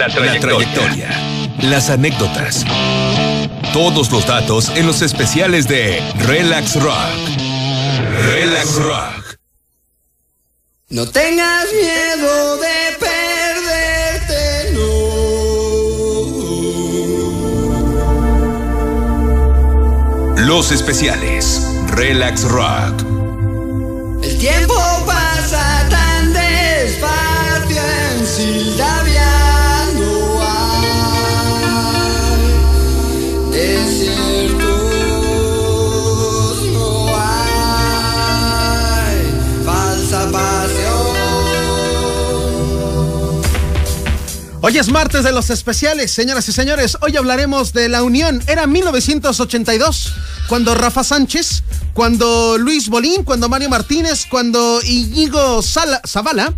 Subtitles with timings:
[0.00, 1.10] La trayectoria.
[1.60, 2.64] Las anécdotas.
[3.74, 6.96] Todos los datos en los especiales de Relax Rock.
[8.24, 9.36] Relax Rock.
[10.88, 14.72] No tengas miedo de perderte,
[20.34, 20.46] no.
[20.46, 21.60] Los especiales.
[21.88, 23.02] Relax Rock.
[24.22, 24.74] El tiempo
[25.04, 28.99] pasa tan despacio en Sildavia
[44.62, 46.98] Hoy es martes de los especiales, señoras y señores.
[47.00, 48.42] Hoy hablaremos de la unión.
[48.46, 50.12] Era 1982,
[50.48, 51.62] cuando Rafa Sánchez,
[51.94, 54.80] cuando Luis Bolín, cuando Mario Martínez, cuando
[55.62, 56.52] Sala- Zavala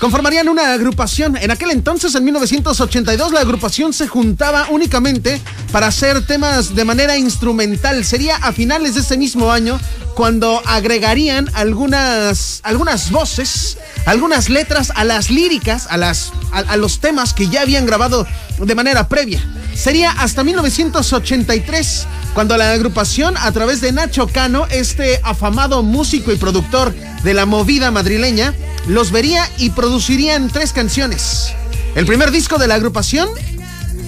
[0.00, 1.36] conformarían una agrupación.
[1.36, 7.16] En aquel entonces, en 1982, la agrupación se juntaba únicamente para hacer temas de manera
[7.16, 8.04] instrumental.
[8.04, 9.78] Sería a finales de ese mismo año
[10.14, 17.00] cuando agregarían algunas, algunas voces, algunas letras a las líricas, a, las, a, a los
[17.00, 18.26] temas que ya habían grabado
[18.58, 19.40] de manera previa.
[19.74, 26.36] Sería hasta 1983 cuando la agrupación, a través de Nacho Cano, este afamado músico y
[26.36, 28.54] productor de la movida madrileña,
[28.86, 31.52] los vería y producirían tres canciones.
[31.94, 33.28] El primer disco de la agrupación,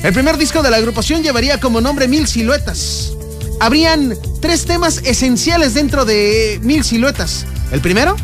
[0.02, 3.12] el primer disco de la agrupación llevaría como nombre Mil Siluetas.
[3.60, 7.44] Habrían tres temas esenciales dentro de Mil Siluetas.
[7.72, 8.16] El primero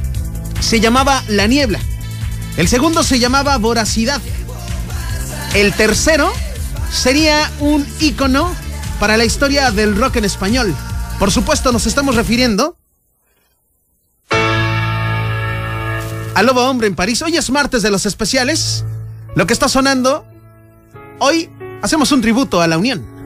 [0.60, 1.80] se llamaba La Niebla.
[2.56, 4.20] El segundo se llamaba Voracidad.
[5.54, 6.32] El tercero
[6.92, 8.54] sería un ícono
[8.98, 10.74] para la historia del rock en español.
[11.18, 12.77] Por supuesto, nos estamos refiriendo
[16.34, 17.22] a Lobo Hombre en París.
[17.22, 18.84] Hoy es martes de los especiales.
[19.34, 20.24] Lo que está sonando,
[21.19, 21.50] hoy
[21.82, 23.17] hacemos un tributo a la Unión.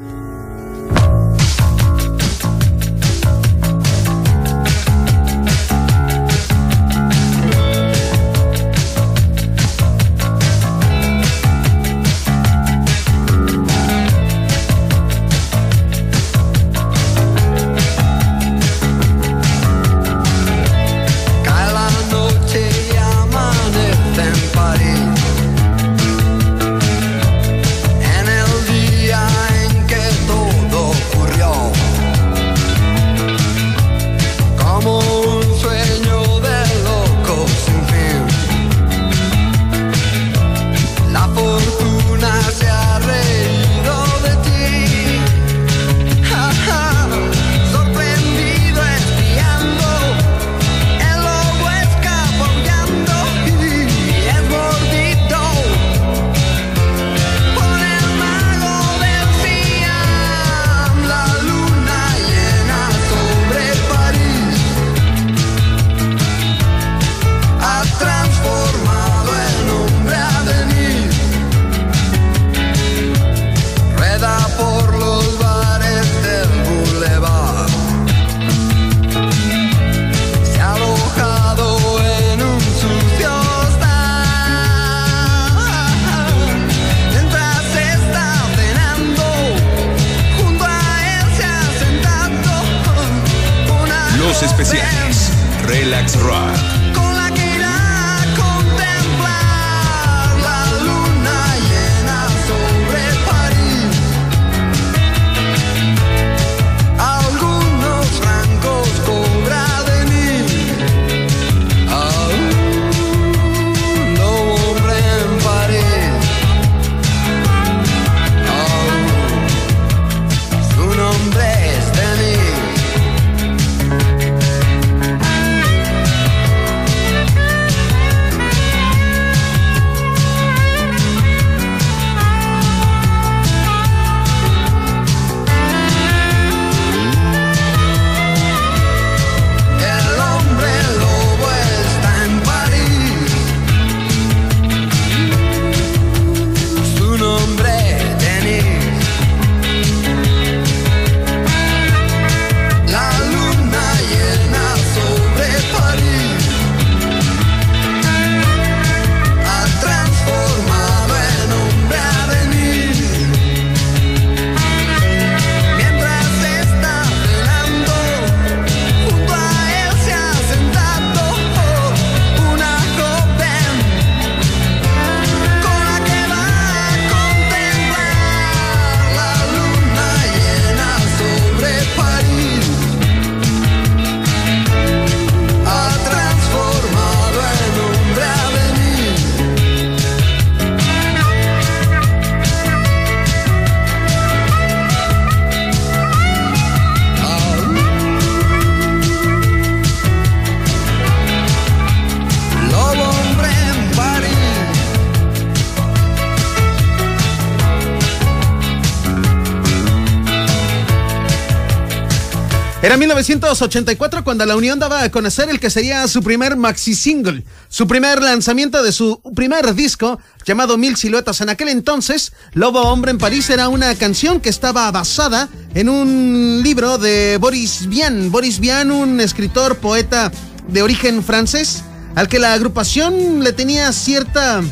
[213.03, 217.89] 1984 cuando la Unión daba a conocer el que sería su primer maxi single, su
[217.89, 221.41] primer lanzamiento de su primer disco llamado Mil Siluetas.
[221.41, 226.61] En aquel entonces, Lobo Hombre en París era una canción que estaba basada en un
[226.63, 228.31] libro de Boris Vian.
[228.31, 230.31] Boris Vian, un escritor, poeta
[230.69, 231.83] de origen francés,
[232.15, 234.63] al que la agrupación le tenía cierta,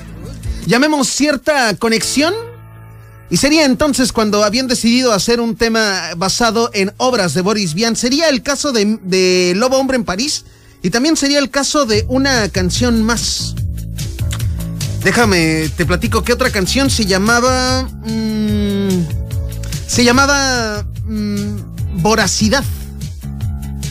[0.66, 2.32] llamemos cierta conexión
[3.30, 7.94] y sería entonces cuando habían decidido hacer un tema basado en obras de Boris Vian.
[7.94, 10.44] Sería el caso de, Lobo Hombre en París
[10.82, 13.54] y también sería el caso de una canción más.
[15.04, 17.84] Déjame, te platico que otra canción se llamaba...
[18.04, 19.06] Mm,
[19.86, 20.84] se llamaba...
[21.04, 21.70] Mm,
[22.02, 22.64] Voracidad.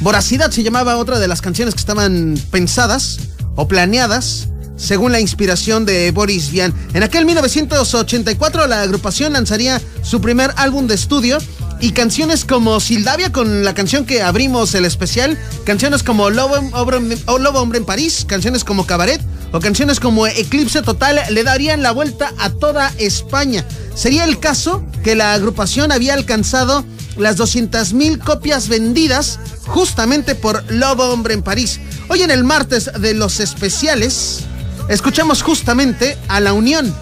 [0.01, 3.19] Voracidad se llamaba otra de las canciones que estaban pensadas
[3.56, 6.73] o planeadas según la inspiración de Boris Vian.
[6.93, 11.37] En aquel 1984 la agrupación lanzaría su primer álbum de estudio
[11.81, 17.77] y canciones como Sildavia con la canción que abrimos el especial, canciones como Lobo, Hombre
[17.77, 19.21] en París, canciones como Cabaret
[19.51, 23.65] o canciones como Eclipse Total le darían la vuelta a toda España.
[23.95, 26.85] Sería el caso que la agrupación había alcanzado
[27.17, 31.79] las 200.000 copias vendidas justamente por Lobo Hombre en París.
[32.07, 34.45] Hoy en el martes de los especiales
[34.89, 36.94] escuchamos justamente a La Unión,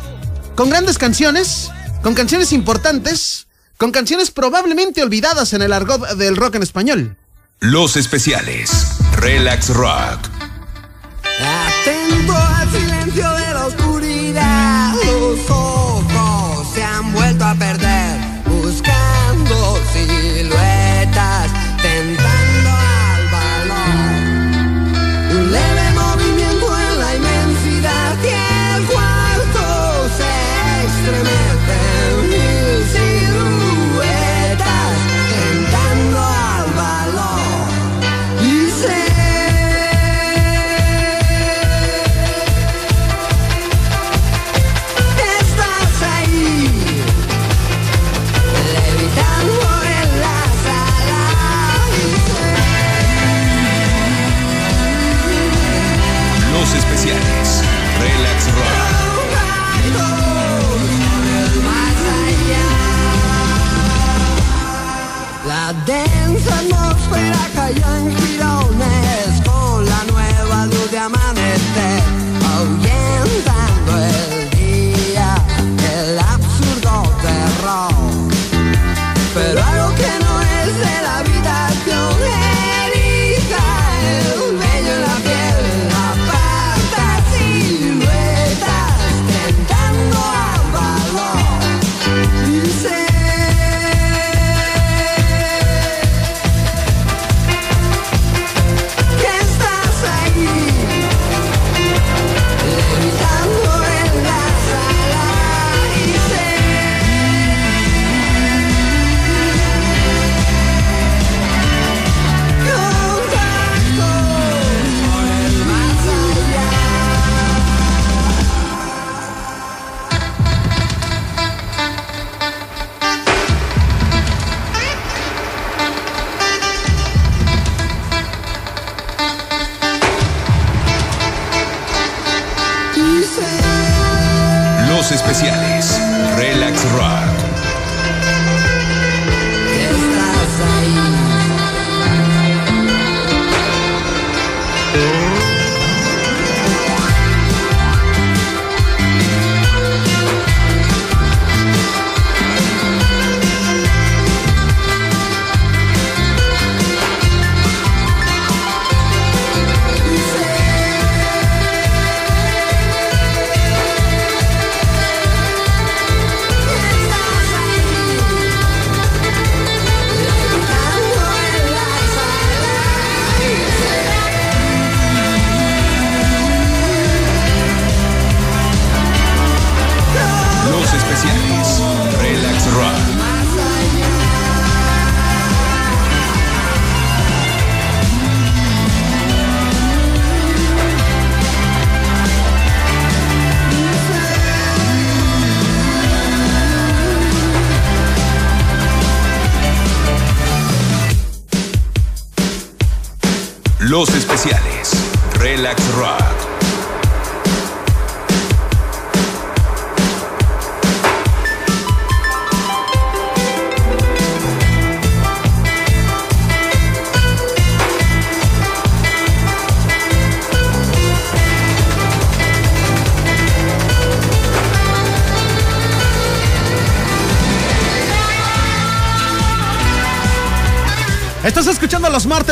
[0.55, 1.71] con grandes canciones,
[2.03, 3.47] con canciones importantes,
[3.77, 7.17] con canciones probablemente olvidadas en el argot del rock en español.
[7.59, 10.19] Los especiales, Relax Rock.
[11.39, 15.39] Atento al silencio de la oscuridad, los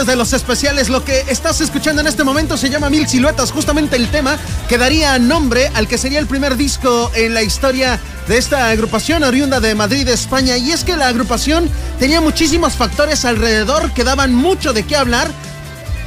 [0.06, 0.90] de los especiales.
[0.90, 4.38] Lo que estás escuchando en este momento se llama Mil Siluetas, justamente el tema
[4.70, 9.24] que daría nombre al que sería el primer disco en la historia de esta agrupación
[9.24, 10.58] oriunda de Madrid, España.
[10.58, 11.70] Y es que la agrupación
[12.00, 15.30] tenía muchísimos factores alrededor que daban mucho de qué hablar.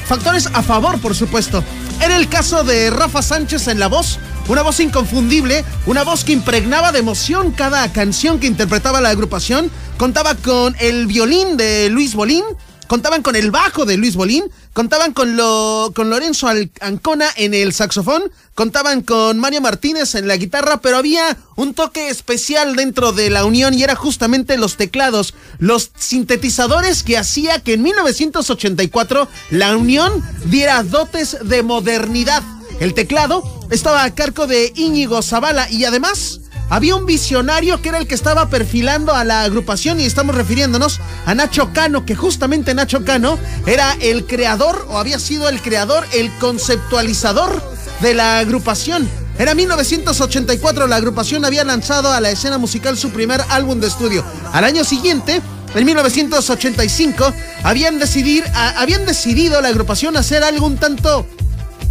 [0.06, 1.62] Factores a favor, por supuesto.
[2.00, 6.32] Era el caso de Rafa Sánchez en la voz, una voz inconfundible, una voz que
[6.32, 9.70] impregnaba de emoción cada canción que interpretaba la agrupación.
[9.98, 12.44] Contaba con el violín de Luis Bolín,
[12.88, 16.48] contaban con el bajo de Luis Bolín, contaban con, lo, con Lorenzo
[16.80, 22.08] Ancona en el saxofón, contaban con Mario Martínez en la guitarra, pero había un toque
[22.08, 27.74] especial dentro de la unión y era justamente los teclados, los sintetizadores que hacía que
[27.74, 32.42] en 1984 la unión diera dotes de modernidad.
[32.80, 36.40] El teclado estaba a cargo de Íñigo Zavala y además
[36.70, 41.00] había un visionario que era el que estaba perfilando a la agrupación y estamos refiriéndonos
[41.26, 46.06] a Nacho Cano, que justamente Nacho Cano era el creador o había sido el creador,
[46.12, 47.62] el conceptualizador
[48.00, 49.08] de la agrupación.
[49.38, 54.24] Era 1984, la agrupación había lanzado a la escena musical su primer álbum de estudio.
[54.52, 55.40] Al año siguiente,
[55.74, 57.32] en 1985,
[57.62, 61.26] habían, decidir, habían decidido la agrupación hacer algo tanto,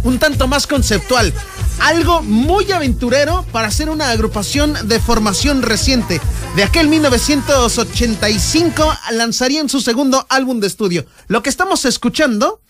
[0.04, 1.32] un tanto más conceptual
[1.80, 6.20] algo muy aventurero para ser una agrupación de formación reciente.
[6.56, 11.06] De aquel 1985 lanzarían su segundo álbum de estudio.
[11.28, 12.60] Lo que estamos escuchando,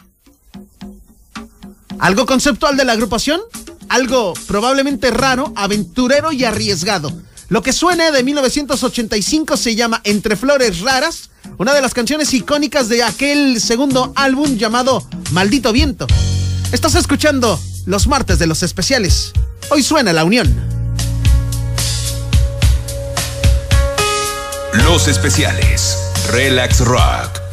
[1.98, 3.40] algo conceptual de la agrupación,
[3.88, 7.12] algo probablemente raro, aventurero y arriesgado.
[7.48, 12.90] Lo que suena de 1985 se llama Entre Flores Raras, una de las canciones icónicas
[12.90, 16.06] de aquel segundo álbum llamado Maldito Viento.
[16.72, 19.32] Estás escuchando los martes de los especiales.
[19.70, 20.54] Hoy suena la unión.
[24.74, 25.96] Los especiales.
[26.30, 27.47] Relax Rock.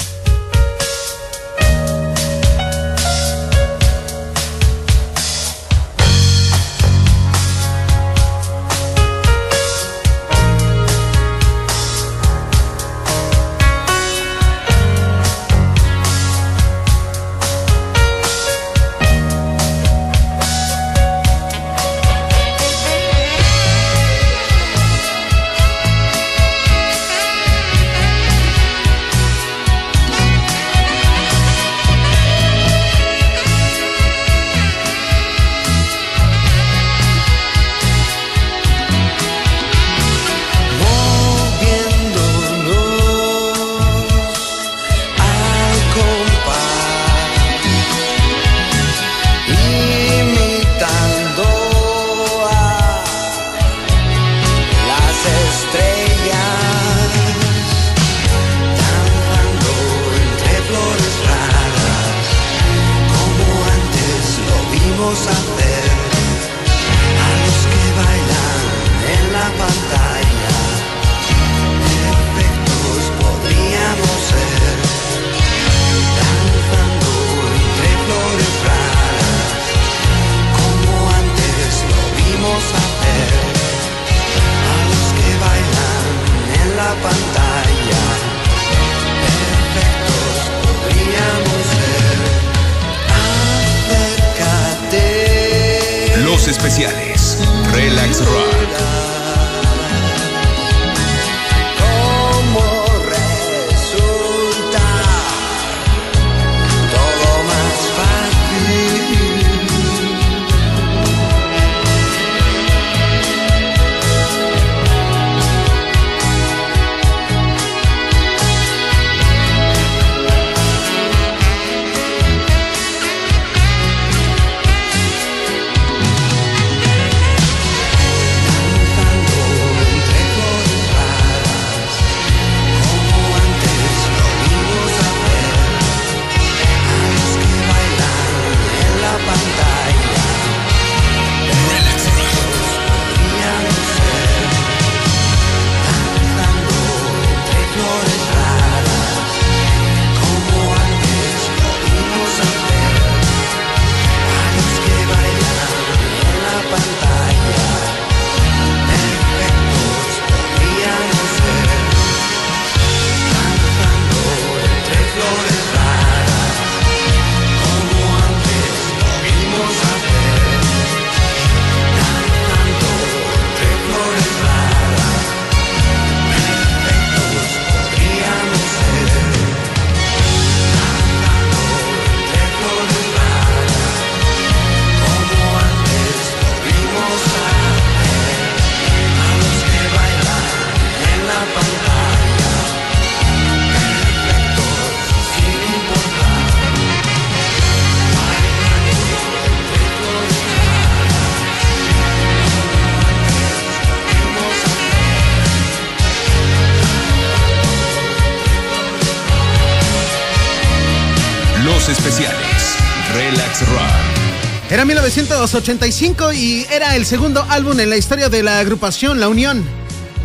[214.69, 219.63] Era 1985 y era el segundo álbum en la historia de la agrupación La Unión.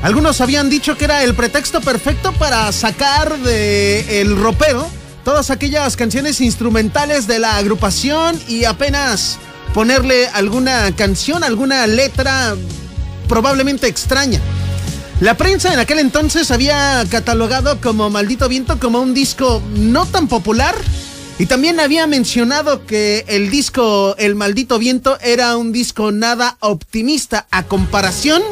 [0.03, 4.89] Algunos habían dicho que era el pretexto perfecto para sacar de el ropero
[5.25, 9.39] todas aquellas canciones instrumentales de la agrupación y apenas
[9.75, 12.57] ponerle alguna canción, alguna letra
[13.29, 14.41] probablemente extraña.
[15.21, 20.29] La prensa en aquel entonces había catalogado como Maldito Viento como un disco no tan
[20.29, 20.75] popular
[21.41, 27.47] y también había mencionado que el disco El Maldito Viento era un disco nada optimista
[27.51, 28.43] a comparación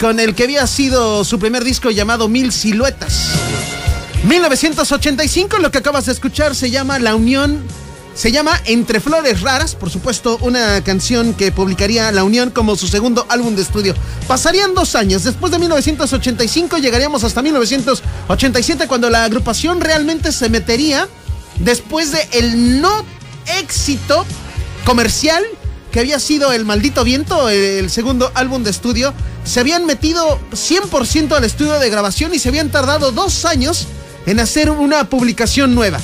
[0.00, 3.28] con el que había sido su primer disco llamado Mil Siluetas.
[4.24, 7.62] 1985, lo que acabas de escuchar se llama La Unión
[8.14, 12.86] se llama Entre Flores Raras, por supuesto, una canción que publicaría La Unión como su
[12.86, 13.94] segundo álbum de estudio.
[14.28, 21.08] Pasarían dos años, después de 1985 llegaríamos hasta 1987 cuando la agrupación realmente se metería
[21.58, 23.04] después de el no
[23.60, 24.24] éxito
[24.84, 25.44] comercial
[25.92, 29.14] que había sido El Maldito Viento, el segundo álbum de estudio.
[29.44, 33.86] Se habían metido 100% al estudio de grabación y se habían tardado dos años
[34.26, 36.00] en hacer una publicación nueva.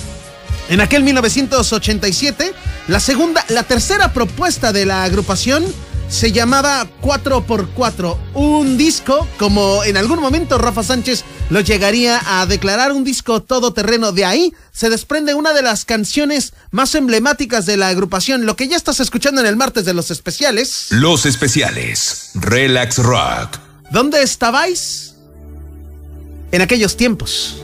[0.68, 2.52] En aquel 1987,
[2.86, 5.64] la segunda, la tercera propuesta de la agrupación
[6.10, 12.92] se llamaba 4x4, un disco como en algún momento Rafa Sánchez lo llegaría a declarar
[12.92, 14.10] un disco todoterreno.
[14.10, 18.66] De ahí se desprende una de las canciones más emblemáticas de la agrupación, lo que
[18.66, 20.88] ya estás escuchando en el martes de los especiales.
[20.90, 23.58] Los especiales, Relax Rock.
[23.92, 25.14] ¿Dónde estabais
[26.50, 27.62] en aquellos tiempos?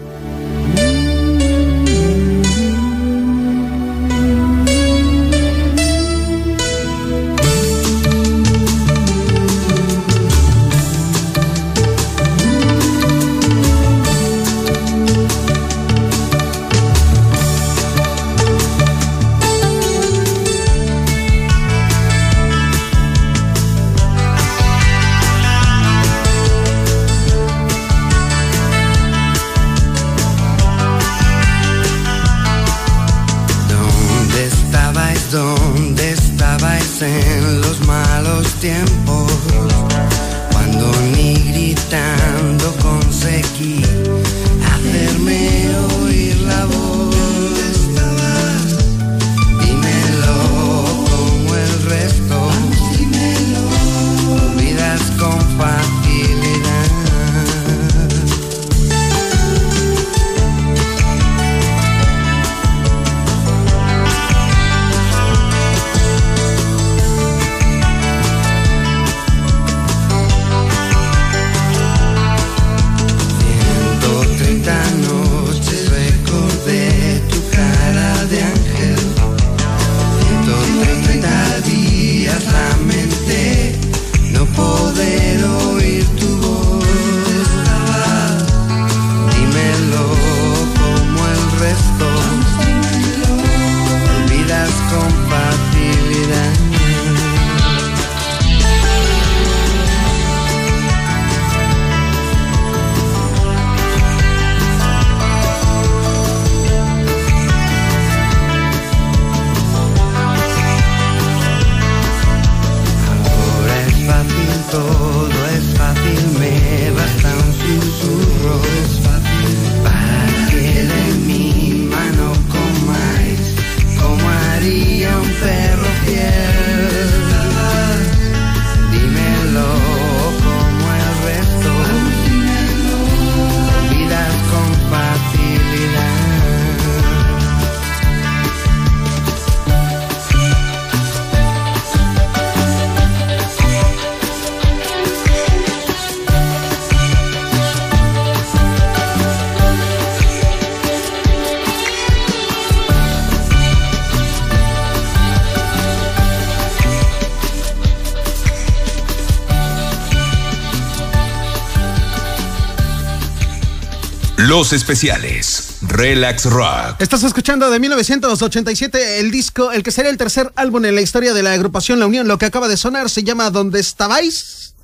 [164.57, 166.99] Los especiales, Relax Rock.
[166.99, 171.35] Estás escuchando de 1987 el disco, el que sería el tercer álbum en la historia
[171.35, 172.27] de la agrupación La Unión.
[172.27, 174.75] Lo que acaba de sonar se llama ¿Dónde estabais?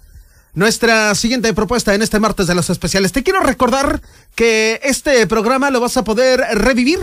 [0.53, 3.13] Nuestra siguiente propuesta en este martes de los especiales.
[3.13, 4.03] Te quiero recordar
[4.35, 6.99] que este programa lo vas a poder revivir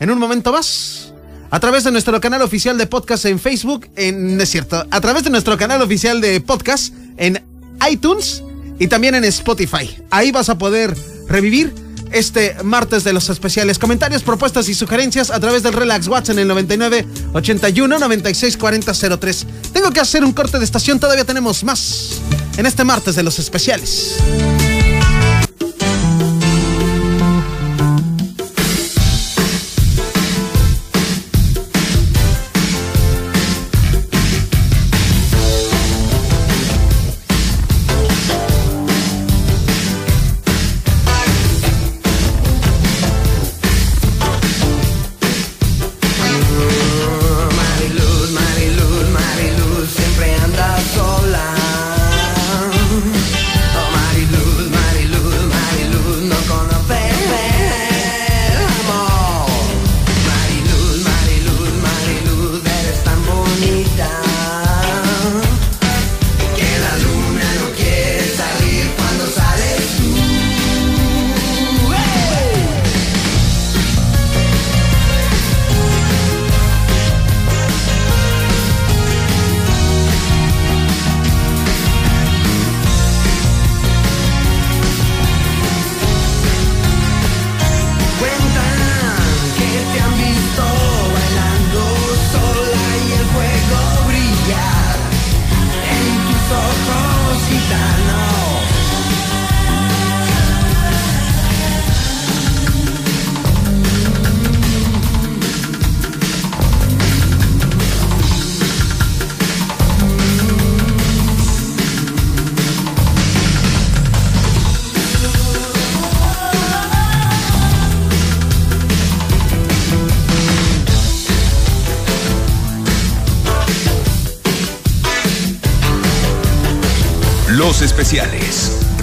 [0.00, 1.12] en un momento más.
[1.52, 5.22] A través de nuestro canal oficial de podcast en Facebook, en, es cierto, a través
[5.22, 7.44] de nuestro canal oficial de podcast en
[7.88, 8.42] iTunes
[8.80, 10.02] y también en Spotify.
[10.10, 10.96] Ahí vas a poder
[11.28, 13.78] revivir este martes de los especiales.
[13.78, 18.92] Comentarios, propuestas y sugerencias a través del Relax WhatsApp en el 99 81 96 40
[19.18, 19.46] 03.
[19.72, 22.20] Tengo que hacer un corte de estación, todavía tenemos más
[22.56, 24.16] en este martes de los especiales.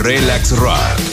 [0.01, 1.04] Relax Rock.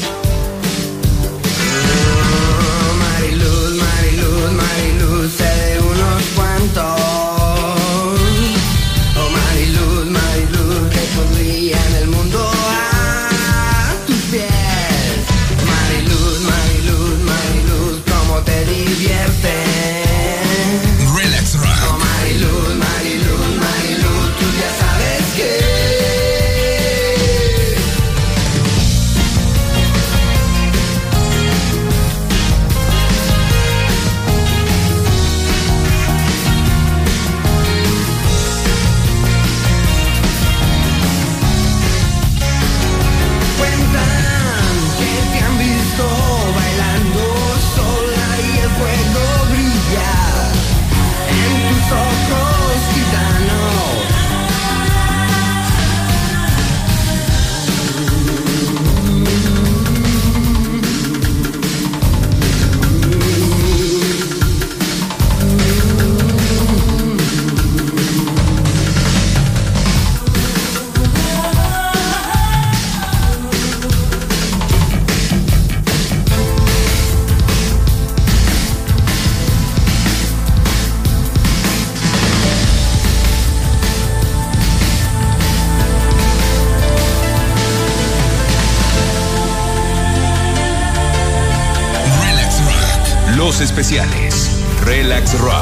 [94.85, 95.53] Relax Rock.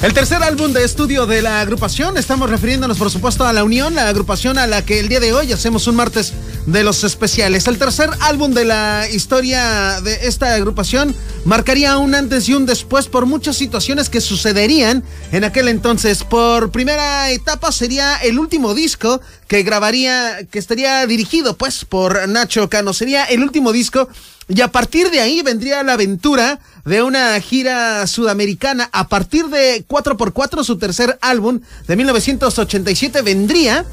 [0.00, 3.94] El tercer álbum de estudio de la agrupación, estamos refiriéndonos por supuesto a la Unión,
[3.94, 6.32] la agrupación a la que el día de hoy hacemos un martes
[6.68, 7.66] de los especiales.
[7.66, 11.14] El tercer álbum de la historia de esta agrupación
[11.46, 15.02] marcaría un antes y un después por muchas situaciones que sucederían
[15.32, 16.24] en aquel entonces.
[16.24, 22.68] Por primera etapa sería el último disco que grabaría, que estaría dirigido pues por Nacho
[22.68, 22.92] Cano.
[22.92, 24.08] Sería el último disco
[24.46, 28.90] y a partir de ahí vendría la aventura de una gira sudamericana.
[28.92, 33.86] A partir de 4x4, su tercer álbum de 1987, vendría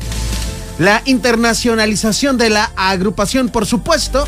[0.79, 4.25] la internacionalización de la agrupación, por supuesto.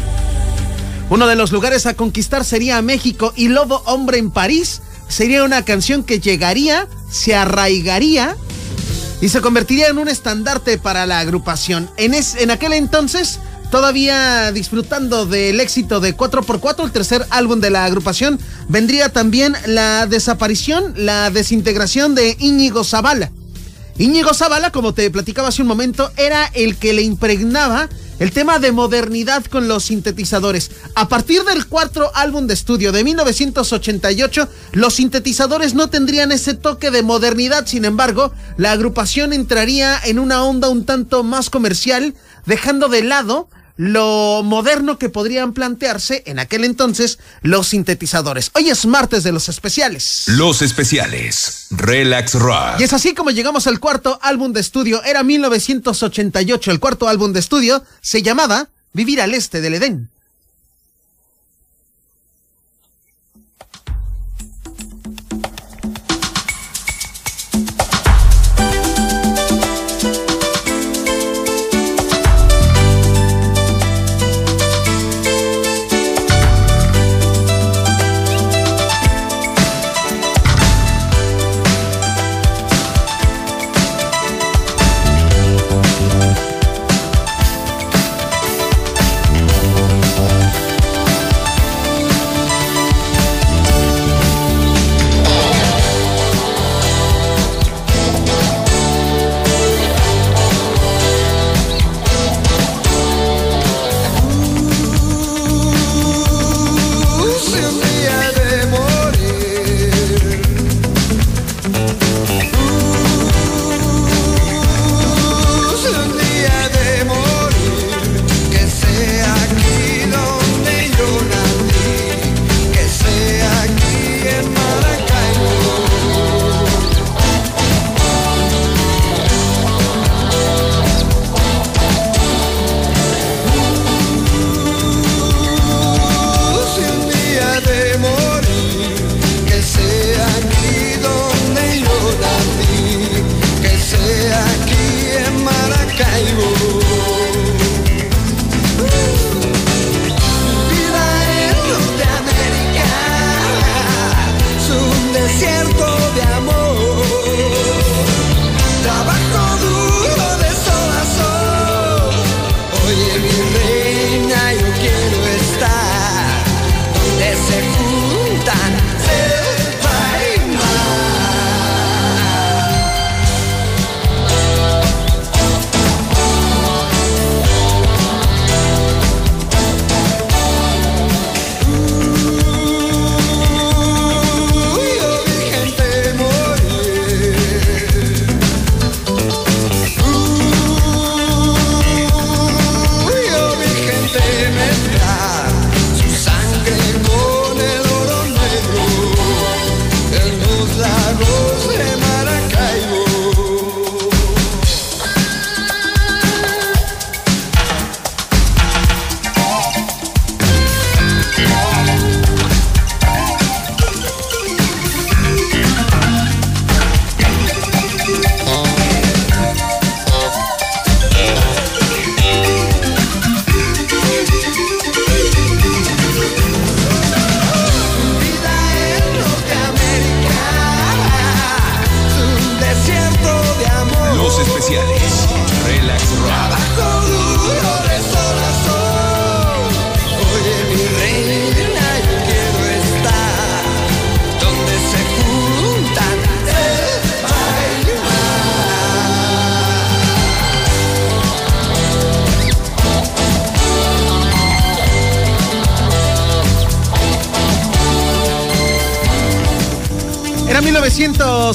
[1.09, 4.81] Uno de los lugares a conquistar sería México y Lobo Hombre en París.
[5.07, 8.35] Sería una canción que llegaría, se arraigaría
[9.21, 11.89] y se convertiría en un estandarte para la agrupación.
[11.95, 13.39] En, en aquel entonces,
[13.71, 20.07] todavía disfrutando del éxito de 4x4, el tercer álbum de la agrupación, vendría también la
[20.07, 23.31] desaparición, la desintegración de Íñigo Zavala.
[23.99, 28.59] Íñigo Zavala, como te platicaba hace un momento, era el que le impregnaba el tema
[28.59, 30.69] de modernidad con los sintetizadores.
[30.93, 36.91] A partir del cuarto álbum de estudio de 1988, los sintetizadores no tendrían ese toque
[36.91, 42.13] de modernidad, sin embargo, la agrupación entraría en una onda un tanto más comercial,
[42.45, 48.51] dejando de lado lo moderno que podrían plantearse en aquel entonces los sintetizadores.
[48.53, 50.23] Hoy es martes de los especiales.
[50.27, 51.67] Los especiales.
[51.71, 52.79] Relax Rock.
[52.79, 55.03] Y es así como llegamos al cuarto álbum de estudio.
[55.03, 56.71] Era 1988.
[56.71, 60.09] El cuarto álbum de estudio se llamaba Vivir al Este del Edén.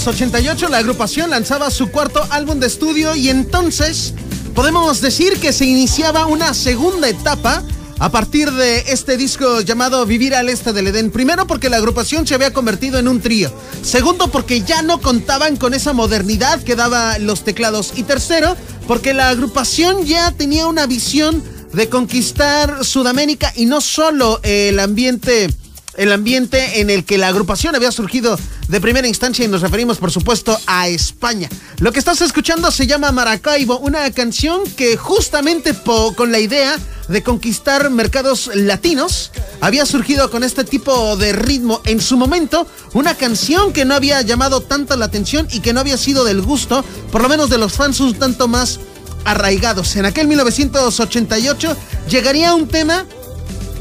[0.02, 4.14] 1988, la agrupación lanzaba su cuarto álbum de estudio y entonces
[4.52, 7.62] podemos decir que se iniciaba una segunda etapa
[8.00, 11.12] a partir de este disco llamado Vivir al Este del Edén.
[11.12, 13.52] Primero porque la agrupación se había convertido en un trío.
[13.82, 17.92] Segundo porque ya no contaban con esa modernidad que daba los teclados.
[17.94, 18.56] Y tercero
[18.88, 25.48] porque la agrupación ya tenía una visión de conquistar Sudamérica y no solo el ambiente
[25.96, 28.38] el ambiente en el que la agrupación había surgido
[28.72, 31.46] de primera instancia y nos referimos por supuesto a España.
[31.80, 35.74] Lo que estás escuchando se llama Maracaibo, una canción que justamente
[36.16, 39.30] con la idea de conquistar mercados latinos
[39.60, 44.22] había surgido con este tipo de ritmo en su momento, una canción que no había
[44.22, 47.58] llamado tanto la atención y que no había sido del gusto, por lo menos de
[47.58, 48.80] los fans un tanto más
[49.26, 49.96] arraigados.
[49.96, 51.76] En aquel 1988
[52.08, 53.04] llegaría un tema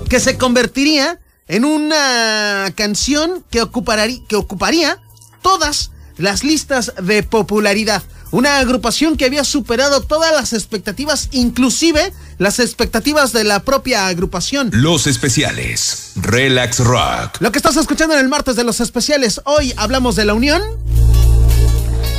[0.10, 1.17] que se convertiría
[1.52, 5.00] en una canción que ocuparía, que ocuparía
[5.42, 8.04] todas las listas de popularidad.
[8.32, 14.70] Una agrupación que había superado todas las expectativas, inclusive las expectativas de la propia agrupación.
[14.72, 16.14] Los especiales.
[16.16, 17.42] Relax Rock.
[17.42, 20.62] Lo que estás escuchando en el martes de los especiales, hoy hablamos de la unión.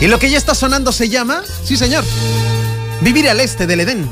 [0.03, 2.05] Y lo que ya está sonando se llama, sí señor,
[3.01, 4.07] Vivir al este del Edén.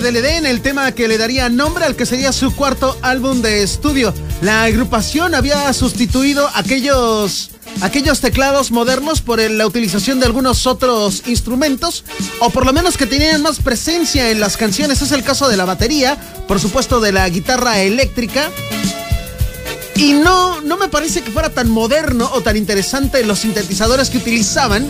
[0.00, 3.62] Del Edén, el tema que le daría nombre al que sería su cuarto álbum de
[3.62, 4.14] estudio.
[4.40, 7.50] La agrupación había sustituido aquellos,
[7.82, 12.04] aquellos teclados modernos por la utilización de algunos otros instrumentos,
[12.40, 15.02] o por lo menos que tenían más presencia en las canciones.
[15.02, 16.16] Es el caso de la batería,
[16.48, 18.50] por supuesto de la guitarra eléctrica.
[19.94, 24.18] Y no, no me parece que fuera tan moderno o tan interesante los sintetizadores que
[24.18, 24.86] utilizaban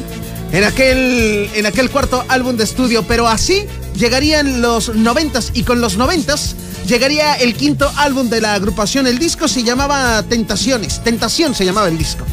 [0.53, 5.81] en aquel, en aquel cuarto álbum de estudio, pero así llegarían los noventas y con
[5.81, 9.07] los noventas llegaría el quinto álbum de la agrupación.
[9.07, 12.25] El disco se llamaba Tentaciones, Tentación se llamaba el disco.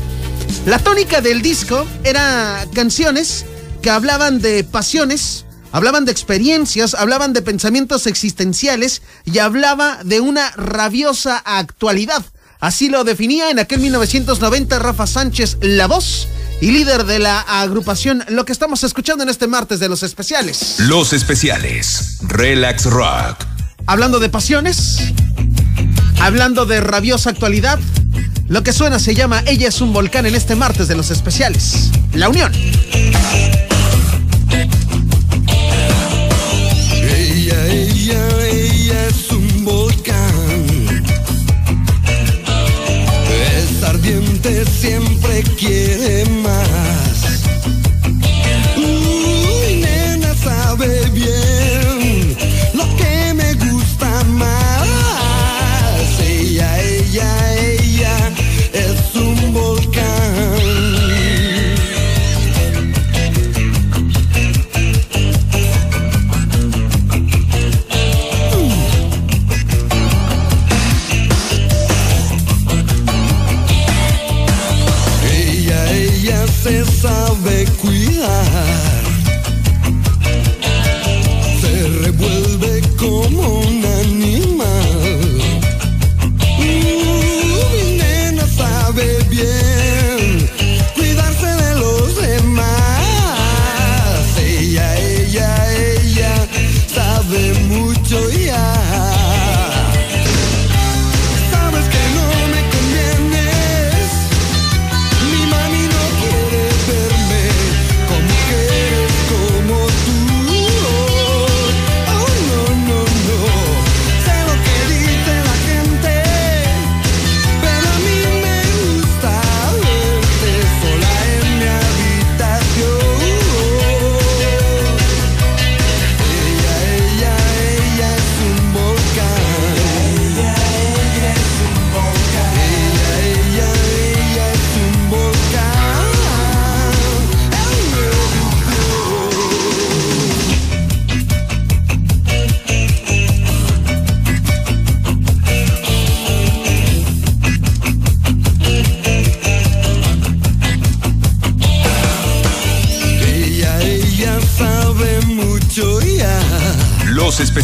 [0.65, 3.45] La tónica del disco era canciones
[3.81, 10.51] que hablaban de pasiones, hablaban de experiencias, hablaban de pensamientos existenciales y hablaba de una
[10.51, 12.23] rabiosa actualidad.
[12.59, 16.27] Así lo definía en aquel 1990 Rafa Sánchez La Voz
[16.61, 20.75] y líder de la agrupación, lo que estamos escuchando en este martes de los especiales.
[20.79, 23.45] Los especiales, Relax Rock.
[23.85, 24.99] Hablando de pasiones,
[26.21, 27.79] hablando de rabiosa actualidad,
[28.47, 31.91] lo que suena se llama Ella es un volcán en este martes de los especiales.
[32.13, 32.51] La Unión.
[37.01, 40.19] Ella, ella, ella es un volcán.
[43.29, 46.25] Es ardiente, siempre quiere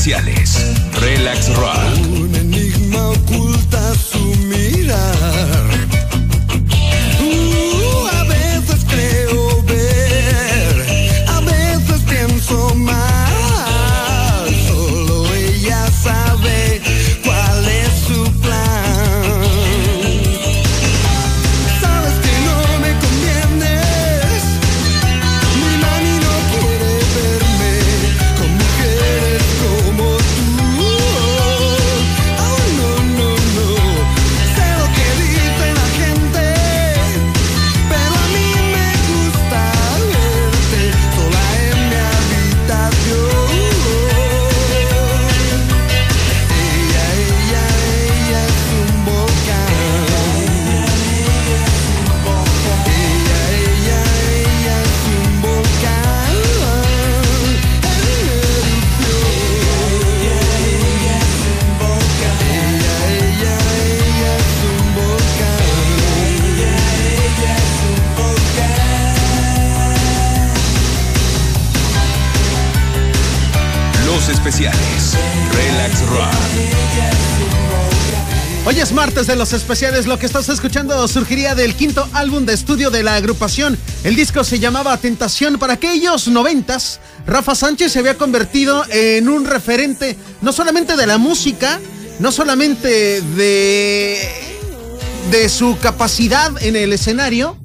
[0.07, 0.34] Los
[79.15, 80.07] martes de los especiales.
[80.07, 83.77] Lo que estás escuchando surgiría del quinto álbum de estudio de la agrupación.
[84.03, 85.57] El disco se llamaba Tentación.
[85.57, 91.17] Para aquellos noventas, Rafa Sánchez se había convertido en un referente no solamente de la
[91.17, 91.79] música,
[92.19, 94.17] no solamente de,
[95.31, 97.57] de su capacidad en el escenario,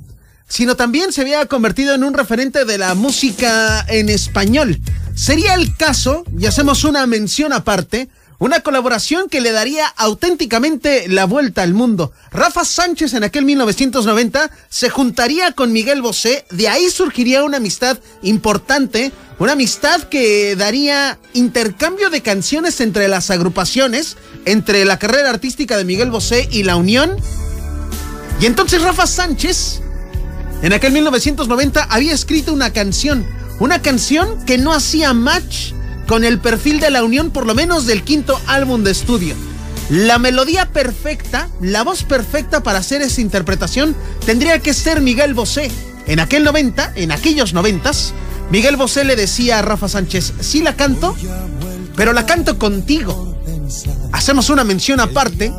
[0.46, 4.78] sino también se había convertido en un referente de la música en español.
[5.16, 8.08] Sería el caso, y hacemos una mención aparte,
[8.40, 12.10] una colaboración que le daría auténticamente la vuelta al mundo.
[12.32, 17.98] Rafa Sánchez en aquel 1990 se juntaría con Miguel Bosé, de ahí surgiría una amistad
[18.22, 24.16] importante, una amistad que daría intercambio de canciones entre las agrupaciones,
[24.46, 27.16] entre la carrera artística de Miguel Bosé y la Unión.
[28.40, 29.82] Y entonces Rafa Sánchez
[30.62, 33.26] en aquel 1990 había escrito una canción,
[33.58, 35.72] una canción que no hacía match
[36.10, 39.36] con el perfil de la unión, por lo menos del quinto álbum de estudio.
[39.90, 43.94] La melodía perfecta, la voz perfecta para hacer esa interpretación
[44.26, 45.70] tendría que ser Miguel Bosé.
[46.08, 47.92] En aquel 90, en aquellos 90,
[48.50, 51.14] Miguel Bosé le decía a Rafa Sánchez, sí la canto,
[51.94, 53.36] pero la canto contigo.
[54.10, 55.52] Hacemos una mención aparte,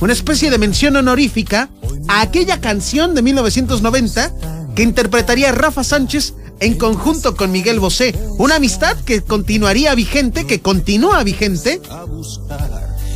[0.00, 1.68] una especie de mención honorífica
[2.08, 4.32] a aquella canción de 1990
[4.74, 8.14] que interpretaría Rafa Sánchez en conjunto con Miguel Bosé.
[8.38, 11.80] Una amistad que continuaría vigente, que continúa vigente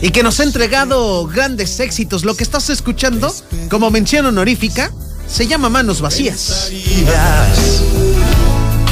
[0.02, 2.24] y que nos ha entregado grandes éxitos.
[2.24, 3.32] Lo que estás escuchando
[3.70, 4.92] como mención honorífica
[5.28, 6.72] se llama Manos Vacías.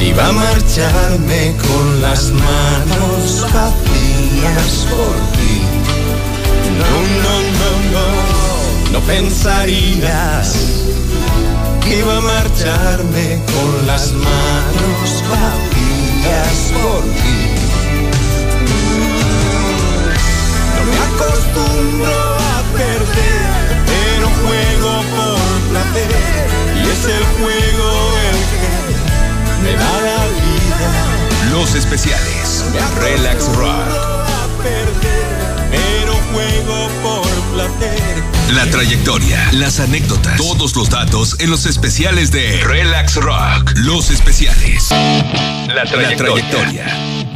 [0.01, 5.61] Iba a marcharme con las manos vacías por ti.
[6.79, 6.91] No,
[7.23, 10.55] no, no, no, no pensarías
[11.93, 17.35] iba a marcharme con las manos vacías por ti.
[20.75, 23.47] No me acostumbro a perder,
[23.85, 26.09] pero juego por placer
[26.75, 27.87] y es el juego
[28.29, 28.73] el que
[29.63, 30.89] me da la vida.
[31.51, 32.63] Los especiales.
[32.99, 33.67] Relax Rock.
[33.67, 37.24] a perder, pero juego por
[37.55, 43.71] La trayectoria, las anécdotas, todos los datos en los especiales de Relax Rock.
[43.77, 44.89] Los especiales.
[45.73, 46.85] La trayectoria,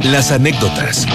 [0.02, 1.06] las anécdotas,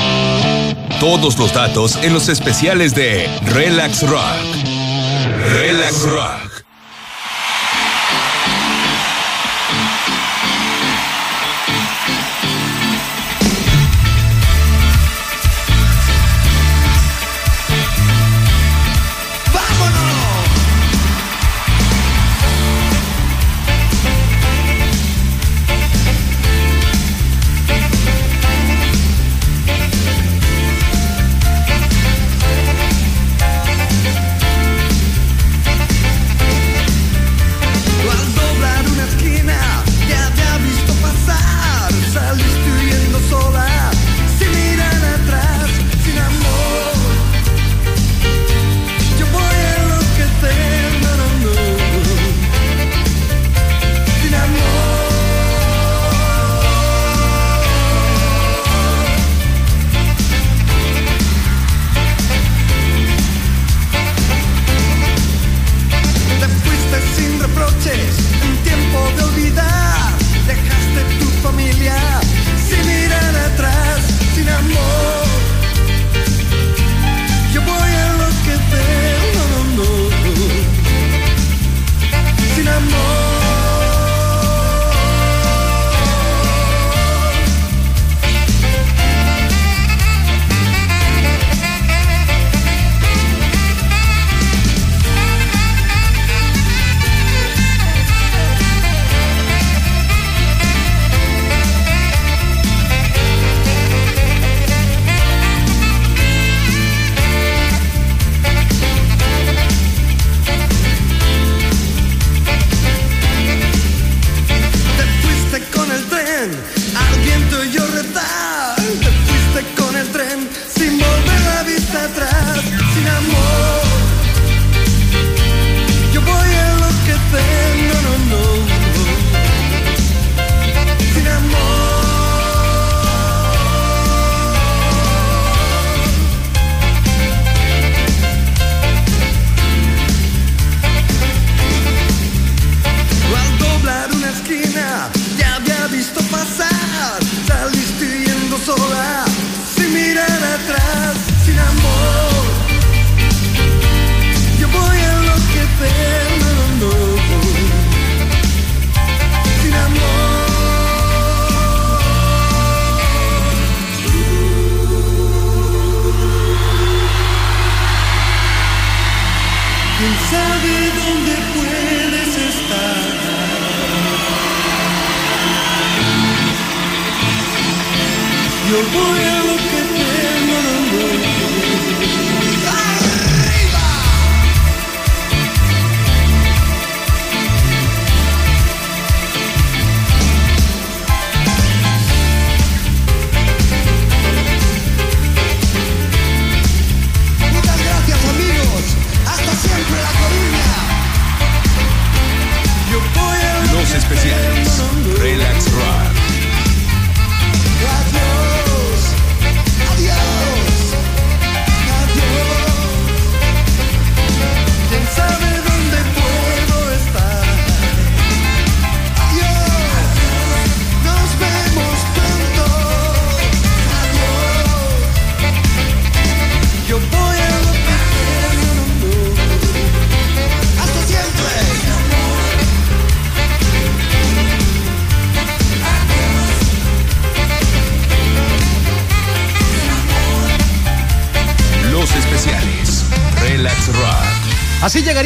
[0.99, 4.23] todos los datos en los especiales de Relax Rock.
[5.53, 6.54] Relax Rock.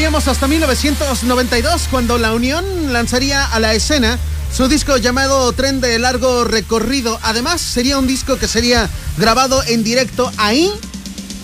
[0.10, 4.18] Llegaríamos hasta 1992, cuando la Unión lanzaría a la escena
[4.52, 7.20] su disco llamado Tren de Largo Recorrido.
[7.22, 10.72] Además, sería un disco que sería grabado en directo ahí.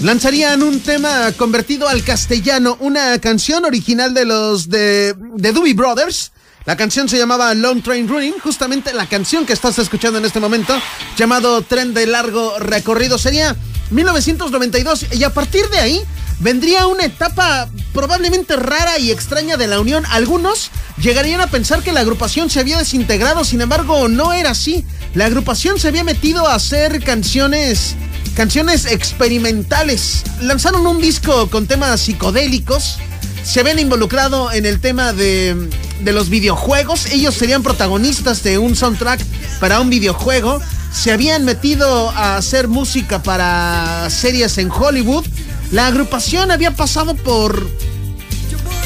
[0.01, 6.31] Lanzarían un tema convertido al castellano, una canción original de los de, de Doobie Brothers.
[6.65, 10.39] La canción se llamaba Long Train Running, justamente la canción que estás escuchando en este
[10.39, 10.75] momento,
[11.15, 13.19] llamado Tren de Largo Recorrido.
[13.19, 13.55] Sería
[13.91, 16.01] 1992 y a partir de ahí
[16.39, 20.03] vendría una etapa probablemente rara y extraña de la unión.
[20.09, 24.85] Algunos llegarían a pensar que la agrupación se había desintegrado, sin embargo no era así.
[25.13, 27.95] La agrupación se había metido a hacer canciones,
[28.35, 30.23] canciones experimentales.
[30.41, 32.97] Lanzaron un disco con temas psicodélicos.
[33.43, 35.69] se habían involucrado en el tema de,
[36.01, 37.05] de los videojuegos.
[37.07, 39.21] Ellos serían protagonistas de un soundtrack
[39.59, 40.61] para un videojuego.
[40.91, 45.25] Se habían metido a hacer música para series en Hollywood.
[45.71, 47.69] La agrupación había pasado por,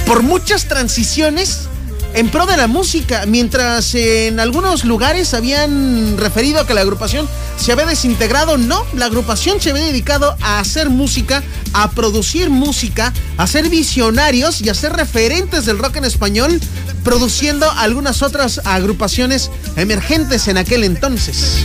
[0.05, 1.69] por muchas transiciones
[2.13, 7.27] en pro de la música, mientras en algunos lugares habían referido a que la agrupación
[7.57, 13.13] se había desintegrado, no, la agrupación se había dedicado a hacer música, a producir música,
[13.37, 16.59] a ser visionarios y a ser referentes del rock en español,
[17.03, 21.63] produciendo algunas otras agrupaciones emergentes en aquel entonces.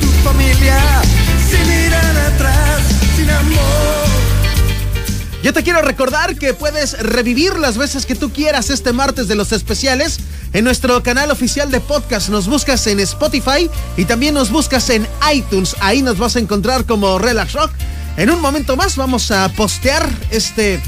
[5.45, 9.35] Yo te quiero recordar que puedes revivir las veces que tú quieras este martes de
[9.35, 10.21] los especiales
[10.55, 12.31] en nuestro canal oficial de podcast.
[12.31, 13.69] Nos buscas en Spotify
[13.99, 15.77] y también nos buscas en iTunes.
[15.81, 17.73] Ahí nos vas a encontrar como Relax Rock.
[18.17, 20.81] En un momento más vamos a postear este,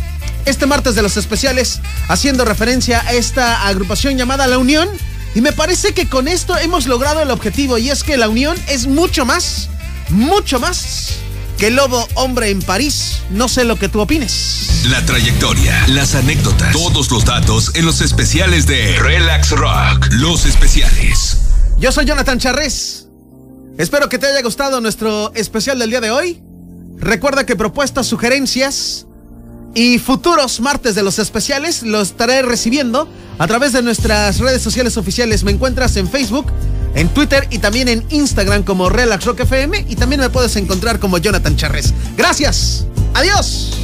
[0.47, 4.89] este martes de los especiales haciendo referencia a esta agrupación llamada La Unión.
[5.35, 8.57] Y me parece que con esto hemos logrado el objetivo y es que La Unión
[8.69, 9.69] es mucho más,
[10.09, 11.26] mucho más
[11.59, 13.23] que Lobo Hombre en París.
[13.31, 14.85] No sé lo que tú opines.
[14.91, 20.09] La trayectoria, las anécdotas, todos los datos en los especiales de Relax Rock.
[20.13, 21.39] Los especiales.
[21.79, 23.09] Yo soy Jonathan Charres.
[23.79, 26.43] Espero que te haya gustado nuestro especial del día de hoy.
[26.99, 29.07] Recuerda que propuestas, sugerencias
[29.75, 34.97] y futuros martes de los especiales los estaré recibiendo a través de nuestras redes sociales
[34.97, 35.45] oficiales.
[35.45, 36.47] Me encuentras en Facebook,
[36.97, 40.99] en Twitter y también en Instagram como Relax Rock FM y también me puedes encontrar
[40.99, 41.95] como Jonathan Charres.
[42.17, 42.87] Gracias.
[43.15, 43.79] Adiós.